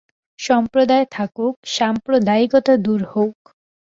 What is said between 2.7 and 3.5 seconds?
দূর হউক।